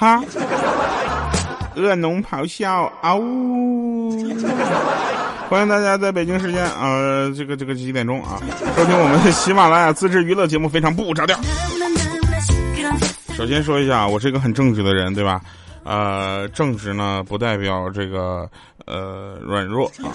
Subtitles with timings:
[0.00, 0.18] 哈，
[1.76, 4.10] 恶龙咆哮，啊呜！
[5.50, 8.40] 欢迎大家在北京时间啊，这个这个几点钟啊，
[8.74, 11.38] 收听我们的喜马拉雅自制娱乐节目，非常不着调。
[13.34, 15.38] 首先说一下，我是一个很正直的人，对吧？
[15.84, 18.48] 呃，正直呢不代表这个
[18.86, 20.08] 呃软弱啊。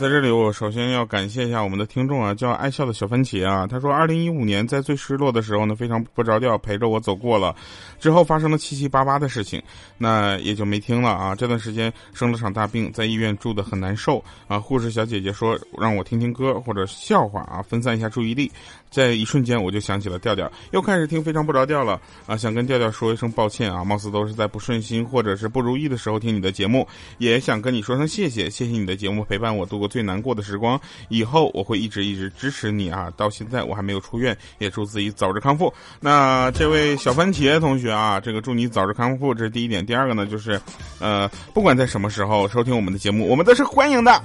[0.00, 3.66] 在这里，我首先要感谢一下我们的听众啊，叫爱笑的小番茄啊。
[3.66, 7.54] 他说，二零一五年在最失落的时候呢，非常不着调陪着我走过了，
[7.98, 9.62] 之后发生了七七八八的事情，
[9.98, 11.34] 那也就没听了啊。
[11.34, 14.58] 这段时间生了场大病，在医院住的很难受啊。
[14.58, 18.50] 护士小姐姐说让我听听歌或者笑话啊，分散一下注意力。
[18.90, 22.36] 在一瞬间，我就想起了调调，又开始听非常不着调了啊！
[22.36, 26.86] 想跟调调说一声抱歉啊，貌似都是在不顺心或者是不如意的时候听你的节目，
[27.18, 33.10] 也想跟你说声谢谢，谢谢你的节目陪伴我度过最难过的时光，以后我会一直一直支持你啊！
[33.16, 35.72] 到现在我还没有出院，也祝自己早日康复。
[36.00, 39.86] 那这位小番茄同学啊，这个祝你早日康复，这是第一点。
[39.86, 40.60] 第二个呢，就是，
[40.98, 44.22] 呃，不管在什么时候收听我们的节目，我们都是欢迎的。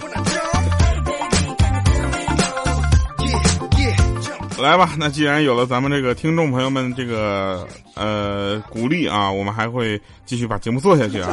[4.58, 11.30] 来吧，那既然有了咱们这个听众朋友们这个呃鼓励啊，我们还会继续把节目做下去啊。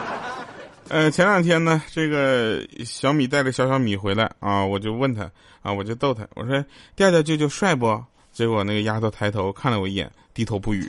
[0.88, 5.30] 呃，前两天呢，这个小米带着小小米回来啊，我就问他
[5.62, 6.64] 啊，我就逗他，我说
[6.96, 8.02] 调调舅舅帅不？
[8.32, 10.88] 结果那个丫头抬头看了我一眼，低头不语。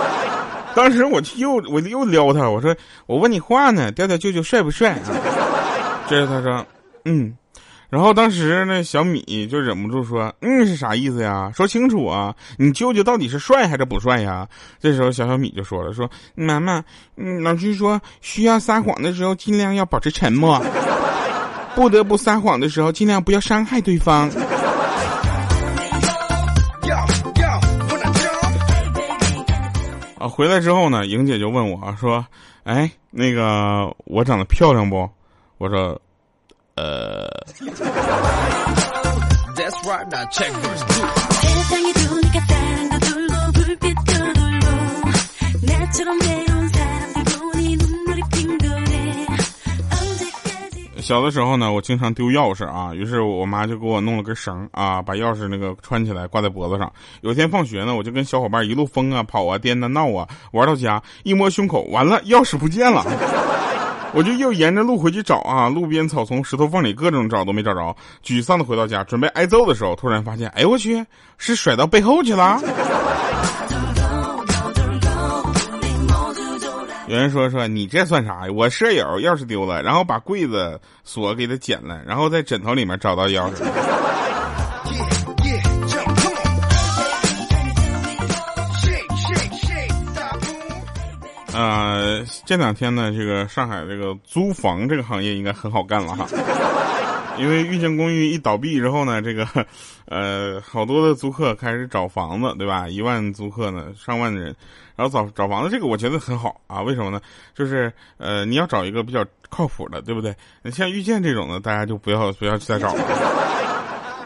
[0.74, 2.74] 当时我就又我又撩他，我说
[3.06, 4.90] 我问你话呢，调调舅舅帅不帅？
[4.90, 6.66] 啊这时他说
[7.04, 7.34] 嗯。
[7.92, 11.52] 然后当时那小米就忍不住说：“嗯，是啥意思呀？
[11.54, 12.34] 说清楚啊！
[12.56, 14.48] 你舅舅到底是帅还是不帅呀？”
[14.80, 16.82] 这时候小小米就说了：“说妈妈，
[17.18, 20.58] 嗯，老师说需要撒谎的时候尽量要保持沉默，
[21.76, 24.30] 不得不撒谎的时候尽量不要伤害对方。”
[30.18, 32.24] 啊，回来之后呢，莹姐就问我说
[32.64, 35.06] ：“哎，那个我长得漂亮不？”
[35.60, 36.00] 我说。
[36.76, 37.28] 呃。
[51.00, 56.90] 小的时候呢，我经常丢钥匙啊，于是我妈就给我弄了根绳啊，把钥匙那个穿起来挂在脖子上。
[57.20, 63.04] 有一天放学呢，我就跟小伙伴一路疯啊、跑啊、颠啊、闹啊，玩到家一摸胸口，完了，钥匙不见了。
[64.14, 71.04] 我就又沿着路回去找啊，路边草丛、石头缝里各种找都没找着，沮丧的回到家，准备挨揍的时候，突然发现，哎我去，
[71.38, 72.60] 是甩到背后去了。
[77.08, 78.52] 有人说说你这算啥呀？
[78.54, 83.62] 我舍友钥匙丢了，然后把柜子锁给他剪了，然后在枕头里面找到钥匙。
[91.54, 96.26] 呃，这两天呢，这个上海这个租房这个行业应该很好干了哈，
[97.38, 99.46] 因为遇见公寓一倒闭之后呢，这个
[100.06, 102.88] 呃好多的租客开始找房子，对吧？
[102.88, 104.54] 一万租客呢，上万的人，
[104.96, 106.80] 然后找找房子，这个我觉得很好啊。
[106.80, 107.20] 为什么呢？
[107.54, 110.34] 就是呃你要找一个比较靠谱的，对不对？
[110.70, 113.04] 像遇见这种的，大家就不要不要再找了。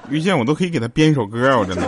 [0.08, 1.82] 遇见我都可以给他编一首歌，我真的。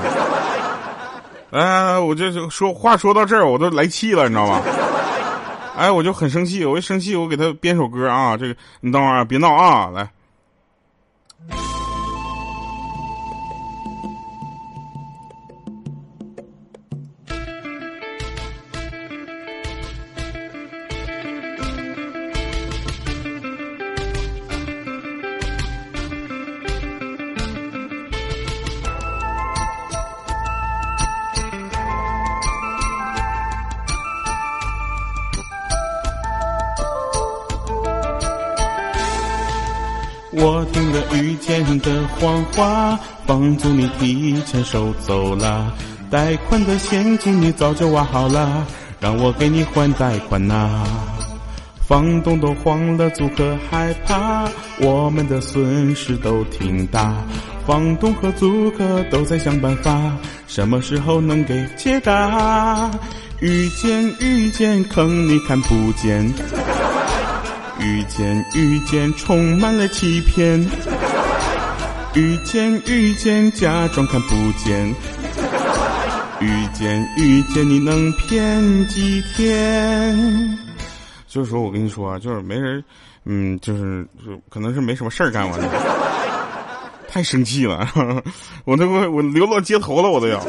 [1.50, 4.60] 呃， 我就说话说到这儿，我都来气了，你知道吗？
[5.78, 10.11] 哎，我就很生气，我一生气，我给他编首歌啊，这个你等会儿别闹啊，来。
[40.40, 45.75] 我听了遇见的谎话，房租你提前收走了，
[46.11, 48.64] 贷款的现金你早就挖好了，
[49.00, 50.85] 让我给你还贷款呐。
[51.87, 54.49] 房东都慌了，租客害怕，
[54.81, 57.14] 我们的损失都挺大。
[57.67, 62.91] 房东和租客都在想办法，什么时候能给解答？
[63.41, 66.32] 遇见遇见坑，你看不见。
[67.81, 70.61] 遇见遇见充满了欺骗，
[72.15, 74.89] 遇见遇见假装看不见，
[76.41, 80.59] 遇见遇见你能骗几天？
[81.27, 82.83] 就是说我跟你说啊，就是没人，
[83.25, 85.69] 嗯，就是就可能是没什么事儿干完了，
[87.09, 87.87] 太生气了，
[88.65, 90.45] 我都我流落街头了，我都要。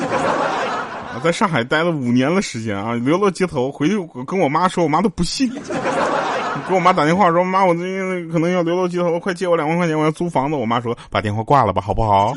[1.21, 3.95] 在上海待了五年的时间啊，流落街头，回去
[4.25, 5.51] 跟我妈说，我妈都不信。
[6.69, 12.33] 给我妈打电话说：“妈，我最近可能要流落街头，快借我两万块钱，我要租房子。”我妈说：“把电话挂了吧，好不好？”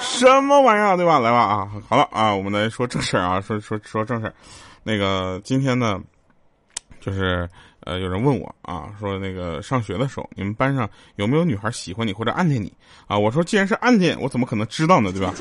[0.00, 1.18] 什么玩意儿，对吧？
[1.18, 4.34] 来吧啊，好了啊，我们来说正事儿啊，说说说正事儿。
[4.82, 6.00] 那个今天呢，
[7.00, 7.48] 就是
[7.80, 12.72] 呃，有人问我啊，说那个上学的时候，你们班上有没有女孩喜欢你或者暗恋你
[13.06, 13.18] 啊？
[13.18, 15.12] 我说，既然是暗恋，我怎么可能知道呢？
[15.12, 15.32] 对吧？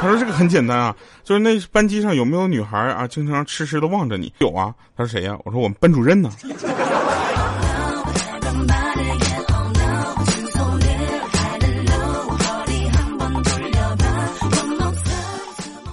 [0.00, 4.32] 他说这个很简单啊，就是那班级上有没有女孩啊，经常痴痴的望着你？
[4.38, 4.74] 有啊。
[4.96, 5.36] 他说谁呀？
[5.44, 6.30] 我说我们班主任呢。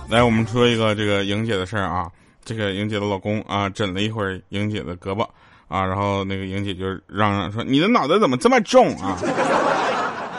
[0.10, 2.10] 来，我们说一个这个莹姐的事儿啊。
[2.46, 5.28] 这个莹姐的老公啊，枕了一会儿莹姐的胳膊
[5.68, 9.18] 啊，然后那个莹姐就嚷嚷说：“你的脑袋怎么这么重啊？”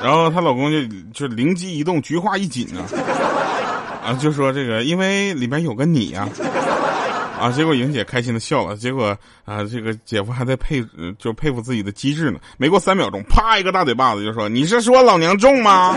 [0.03, 0.81] 然后她老公就
[1.13, 2.81] 就灵机一动，菊花一紧啊。
[4.09, 6.27] 啊，就说这个，因为里面有个你呀，
[7.39, 9.15] 啊，结果莹姐开心的笑了，结果
[9.45, 10.83] 啊，这个姐夫还在佩，
[11.19, 12.39] 就佩服自己的机智呢。
[12.57, 15.95] 没过三秒钟，啪一个大嘴巴子，就说：“你是说老娘重吗？”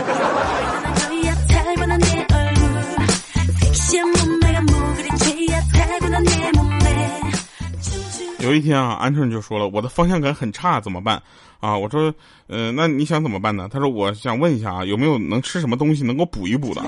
[8.40, 11.22] 有一天啊，鹌鹑就说了：“我的方向感很差，怎么办？”
[11.60, 12.12] 啊，我说
[12.48, 16.82] ：“呃，那你想怎么办呢？”他说：“我想问一下啊，有没有能吃什么东西能够补一补的？”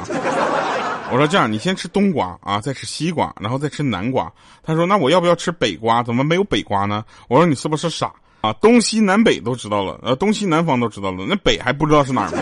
[1.12, 4.32] 我说这样，你先吃冬瓜啊，再吃西瓜，然后再吃南瓜。
[4.62, 6.02] 他说那我要不要吃北瓜？
[6.02, 7.04] 怎么没有北瓜呢？
[7.28, 8.52] 我说你是不是傻啊？
[8.54, 12.38] 东西南北都知道了，呃，东西南方都知道了，那北还不知道是哪儿吗？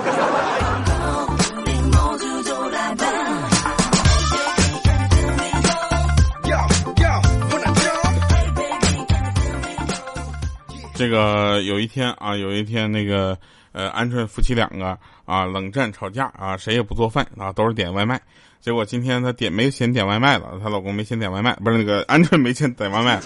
[10.95, 13.37] 这个有一天啊，有一天那个
[13.73, 18.21] 呃，鹌鹑夫妻两个啊冷战吵架啊，谁也不做饭啊，都是点外卖。
[18.63, 23.21] 结果今天她点没钱点外卖了，她老公没钱点外卖，不是那个鹌鹑没钱点外卖，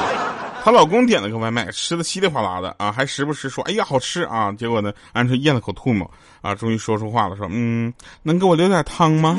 [0.64, 6.10] 她老公点了个外卖，吃的稀里哗啦的啊，还时不时说：“哎呀，好吃啊！”结果呢，鹌鹑咽了口唾沫
[6.40, 7.92] 啊，终于说出话了，说：“嗯，
[8.22, 9.38] 能给我留点汤吗？”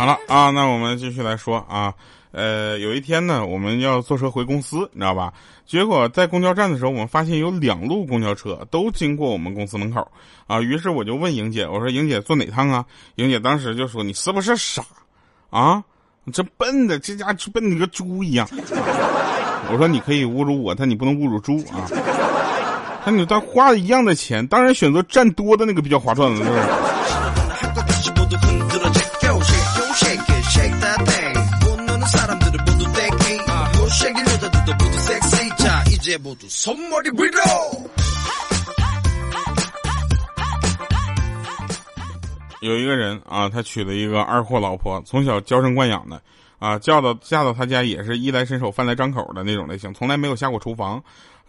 [0.00, 1.92] 好了啊，那我们继续来说啊，
[2.32, 5.30] 呃，有一天呢，我们要坐车回公司，你知道吧？
[5.66, 10.10] 结果在公交站的时候，我们发现有两路公交车都经过我们公司门口，
[10.46, 12.82] 啊，于是我就问莹姐，我说莹姐坐哪趟啊？
[13.16, 14.82] 莹姐当时就说你是不是傻
[15.50, 15.84] 啊？
[16.24, 18.48] 你这笨的，这家笨的跟个猪一样。
[19.70, 21.84] 我说你可以侮辱我，但你不能侮辱猪啊。
[23.04, 26.62] 那你但花一样的钱，当然选择站多的那个比较划算了，是不是？
[42.60, 46.20] 有一个人啊，他娶了一个二货老婆，从小娇生惯养的
[46.58, 51.02] 啊，嫁到嫁到他家也是衣来伸手饭来张口的那种类型，从来没有下过厨房。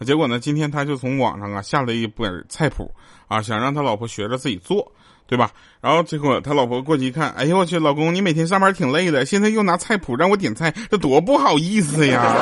[0.06, 2.90] 结果呢，今天他就从网上啊下了一本菜谱
[3.28, 4.90] 啊，想让他老婆学着自己做，
[5.26, 5.50] 对吧？
[5.82, 12.34] 然后结果他老婆过去一看，哎呦我去，老公你每天上班挺累的，现在又拿菜谱让我点菜，这多不好意思呀！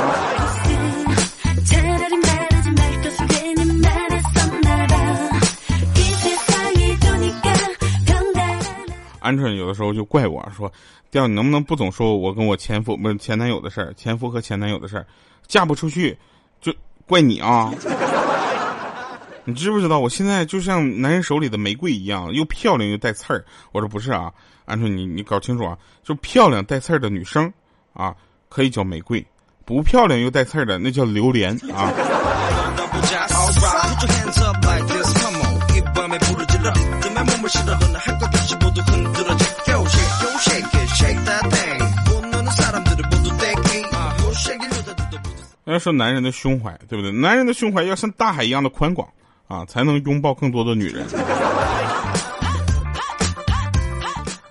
[9.20, 10.72] 鹌鹑有的时候就怪我说
[11.10, 15.06] ：“调你能不能不总说我跟我前夫不是前男友的事儿，前夫和前男友的事儿，
[15.46, 16.16] 嫁不出去
[16.60, 16.72] 就
[17.06, 17.72] 怪你啊！
[19.44, 24.32] 你知不知道我现在就像男人手里的玫瑰一样，又漂亮又带刺儿。”我说：“不是啊，
[24.66, 27.52] 鹌鹑，你你搞清楚啊，就漂亮带刺儿的女生
[27.92, 28.14] 啊，
[28.48, 29.20] 可以叫玫瑰；
[29.64, 31.92] 不漂亮又带刺儿的那叫榴莲啊。”
[45.66, 47.12] 要说男人的胸怀，对不对？
[47.12, 49.08] 男人的胸怀要像大海一样的宽广
[49.46, 51.06] 啊，才能拥抱更多的女人。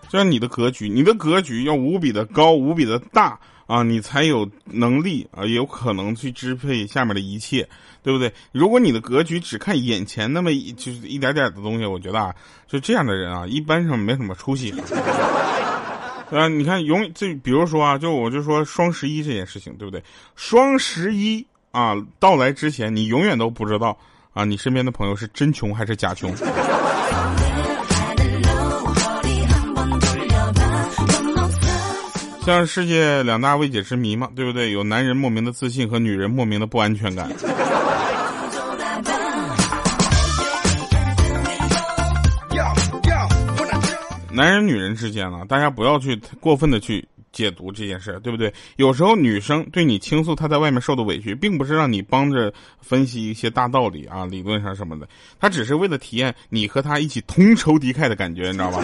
[0.10, 7.68] 就像你的格局，你的格局要无比的高，无比的大啊，你才有能力啊，也有可能去支配下面的一切，
[8.02, 8.34] 对不对？
[8.52, 12.34] 如果你的格局只看眼前那么一就是一点点的东西，我觉得啊，
[12.68, 14.74] 就这样的人啊，一般上没什么出息。
[16.32, 20.04] 啊， 你看，永这比如说啊，就我就说双十一这件事情，对不对？
[20.36, 23.98] 双十一啊到来之前，你永远都不知道
[24.34, 26.34] 啊，你身边的朋友是真穷还是假穷。
[32.46, 34.72] 像世界两大未解之谜嘛，对不对？
[34.72, 37.30] 有男人莫名的自信和女人莫名的不安全感。
[44.40, 48.54] 男人女人之间呢，大家不要去过分的去解读这件事，对不对？
[48.78, 55.06] 有时候女生对你倾诉她在外面受的委屈，并不是让你帮着分析一些大道理啊、理论上什么的，
[55.42, 58.82] 她只是为了体验你和她一起同仇敌忾的感觉，你知道吧？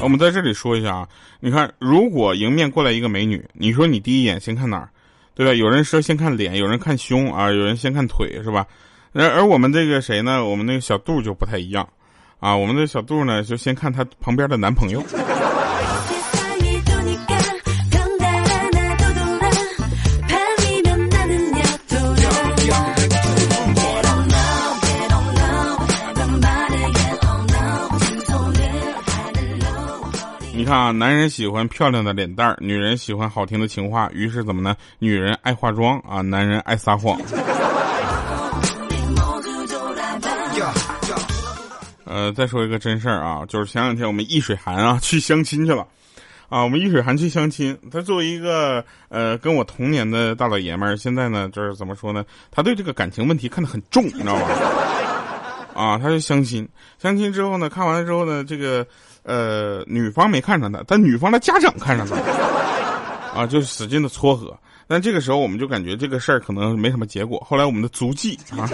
[0.00, 1.08] 我们在这里说一下啊，
[1.40, 4.88] 你看，如果迎面过来一个美女，你说你第一眼先看哪儿？
[5.34, 5.54] 对吧？
[5.54, 8.66] 有人说先看脸，有人看胸啊，有人先看腿，是吧？
[9.12, 10.44] 然而我们这个谁呢？
[10.44, 11.88] 我们那个小杜就不太一样，
[12.38, 15.02] 啊，我们的小杜呢，就先看她旁边的男朋友。
[30.70, 34.76] 看啊，男人喜欢漂亮的脸蛋儿，女人喜欢好听的情话，于是怎么呢？
[35.00, 37.20] 女人爱化妆啊，男人爱撒谎。
[42.04, 45.84] 呃，再说一个真事儿啊，就是前两天我们易水寒啊 去相亲去了，
[46.48, 52.24] 啊，我们易水寒去相亲，他作为一个呃跟我同年的大老爷们儿，现在呢就是怎么说呢？
[52.48, 54.46] 他对这个感情问题看得很重，你知道吧？
[55.74, 58.86] 啊，他就相亲，相亲之后呢，看完了之后呢，这个。
[59.22, 62.16] 呃，女方没看上他，但女方的家长看上他，
[63.38, 64.58] 啊，就使劲的撮合。
[64.88, 67.38] 但这个时候我们就感觉这个事儿可能没什么结果。
[67.46, 68.66] 后来我们的足迹啊，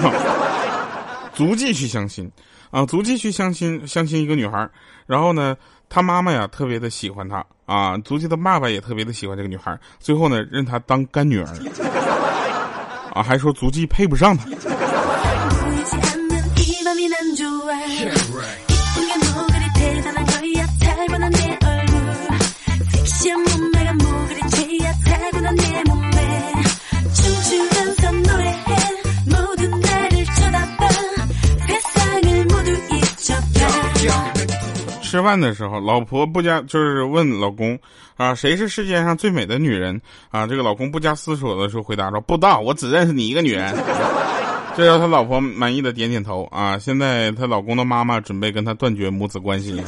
[1.35, 2.31] 足迹去相亲，
[2.71, 4.71] 啊，足迹去相亲，相亲一个女孩。
[5.05, 5.57] 然后呢，
[5.89, 9.77] 她妈妈呀特别的喜欢她，啊，足迹的爸爸也特别的喜欢这个女孩。
[9.99, 11.49] 最后呢，认她当干女儿，
[13.13, 14.47] 啊，还说足迹配不上她。
[35.17, 37.79] 吃饭的时候，老婆不加就是问老公
[38.19, 39.99] 啊，谁是世界上最美的女人
[40.31, 40.47] 啊？
[40.47, 43.75] 这个老公不加思索的时候回答说：不知道，我只认识你一个女人。
[44.77, 46.79] 这让他老婆满意的点点头啊。
[46.79, 49.83] 现在她老公的妈妈准备跟他断绝母子关系。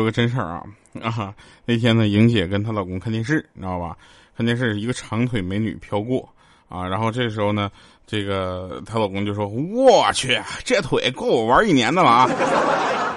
[0.00, 0.62] 说个真事儿啊
[1.02, 1.34] 啊！
[1.66, 3.94] 那天呢，莹姐跟她老公看电视，你知道吧？
[4.34, 6.26] 看电视，一个长腿美女飘过
[6.70, 7.70] 啊，然后这时候呢，
[8.06, 12.30] 这个她老公就说：“我去，这腿够我玩一年的了啊！”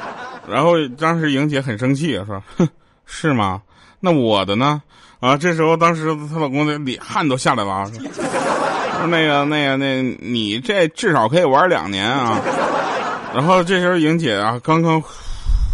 [0.46, 2.68] 然后当时莹姐很生气，说：“哼，
[3.06, 3.62] 是吗？
[4.02, 4.82] 那我的呢？”
[5.22, 12.42] 啊，这时候当时她老公的脸汗都下来了啊，说：“那个那个那，你这至少可以玩两年啊！”
[13.34, 15.02] 然后这时候莹姐啊，刚刚。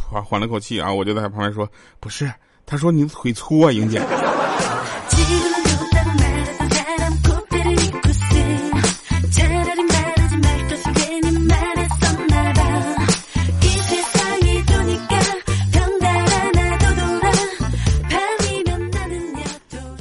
[0.10, 1.70] 缓缓了口气啊，我就在旁边说
[2.02, 2.32] ：“不是，
[2.66, 4.02] 他说你腿粗啊，莹姐。”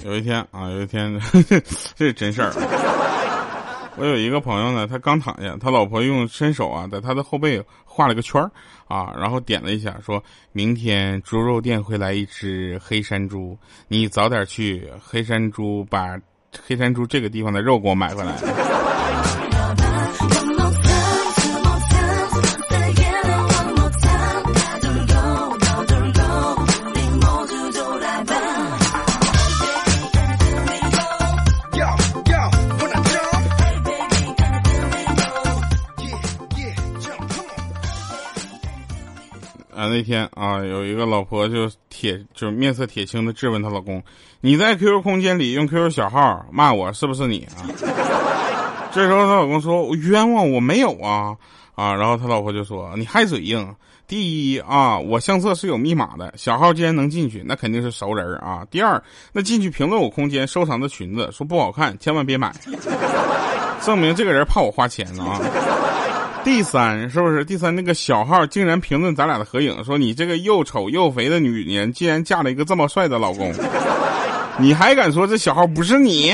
[0.05, 1.21] 有一天啊，有一天，
[1.95, 2.51] 这是真事儿。
[3.99, 8.51] 我有一个朋友呢，他刚躺下，他老婆用伸手啊，在他的后背画了个圈儿，
[8.87, 16.17] 啊，然后点了一下，说明天猪肉店会来一只黑山猪，你早点去黑山猪把
[16.67, 18.98] 黑山猪这个地方的肉给我买回来。
[39.89, 44.03] 那天啊，有一个老婆就铁，就是面色铁青的质问她老公
[44.41, 47.67] ：“你在 QQ 空间里用 QQ 小号骂我，是不是你啊？”
[48.93, 51.37] 这时候她老公说：“我冤枉，我没有啊
[51.75, 53.75] 啊！”然后她老婆就说：“你还嘴硬。
[54.07, 58.67] 第一啊，我相册是有密码的，小号既然能进去，那肯定是熟人啊。
[58.71, 59.03] 第二，
[59.33, 62.51] 那进去评论我空间收藏的裙子说不好看，千万别买，
[63.85, 65.39] 证明这个人怕我花钱啊。”
[66.49, 67.45] 第三是不是？
[67.45, 73.53] 第三那个小号竟然评论咱俩的合影，说你这个又丑又肥的女人，竟然嫁了一个这么帅的老公，
[74.59, 76.33] 你还敢说这小号不是你？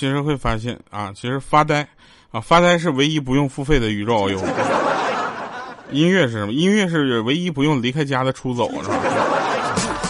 [0.00, 1.86] 其实会发现啊，其实发呆
[2.30, 4.40] 啊，发呆是唯一不用付费的宇宙 遨游。
[5.92, 6.54] 音乐是什么？
[6.54, 8.96] 音乐是唯一不用离开家的出走，是吧？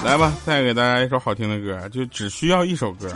[0.04, 3.08] 来吧，再给大家一首好听的歌，就只需要一首歌。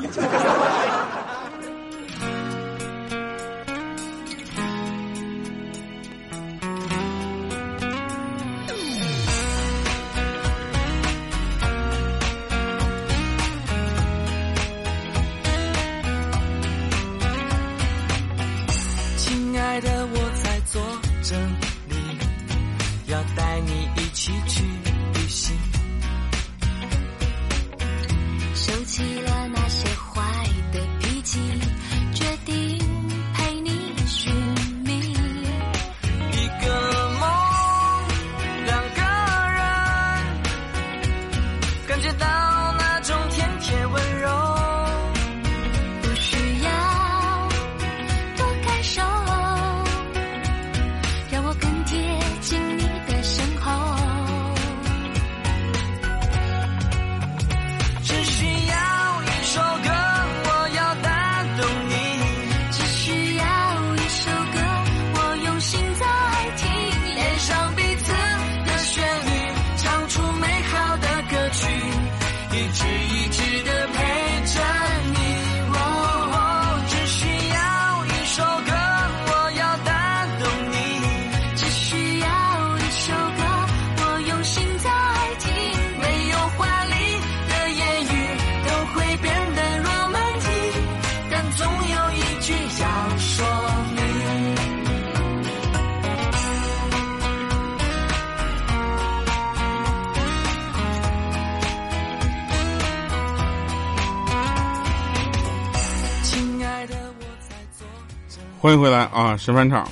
[108.65, 109.87] 欢迎回来啊，神返场。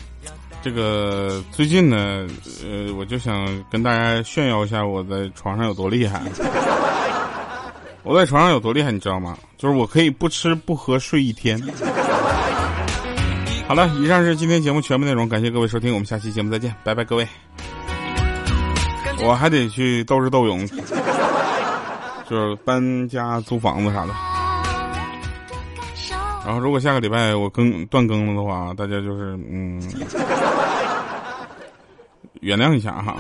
[0.63, 2.27] 这个最近呢，
[2.65, 6.23] 呃，我就想跟大家炫耀一下我在床上有多厉害。
[8.03, 9.37] 我在床上有多厉害，你知道吗？
[9.59, 11.61] 就是我可以不吃不喝睡一天。
[13.69, 17.29] 好了，以上是今天节目全部内容，感谢各位收听，我们下期节目再见，拜拜，各位。
[19.23, 20.67] 我还得去斗智斗勇，
[22.27, 24.32] 就是搬家、租房子啥的。
[26.45, 29.81] 然后，如果下个礼拜我更断更了的话，大家就是嗯，
[32.41, 33.17] 原谅一下哈。